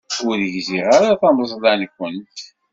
[0.29, 2.37] Ur gziɣ ara tameẓla-nwent.